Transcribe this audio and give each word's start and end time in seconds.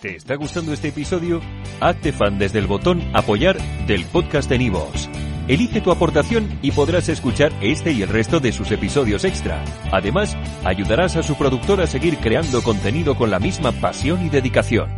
¿Te 0.00 0.14
está 0.14 0.36
gustando 0.36 0.72
este 0.72 0.88
episodio? 0.88 1.40
Hazte 1.80 2.12
fan 2.12 2.38
desde 2.38 2.60
el 2.60 2.68
botón 2.68 3.02
Apoyar 3.14 3.58
del 3.86 4.04
podcast 4.04 4.48
de 4.48 4.58
Nivos. 4.58 5.08
Elige 5.48 5.80
tu 5.80 5.90
aportación 5.90 6.58
y 6.62 6.72
podrás 6.72 7.08
escuchar 7.08 7.52
este 7.62 7.90
y 7.90 8.02
el 8.02 8.08
resto 8.08 8.38
de 8.38 8.52
sus 8.52 8.70
episodios 8.70 9.24
extra. 9.24 9.64
Además, 9.90 10.36
ayudarás 10.62 11.16
a 11.16 11.22
su 11.22 11.36
productor 11.36 11.80
a 11.80 11.86
seguir 11.86 12.18
creando 12.18 12.62
contenido 12.62 13.16
con 13.16 13.30
la 13.30 13.40
misma 13.40 13.72
pasión 13.72 14.24
y 14.24 14.28
dedicación. 14.28 14.97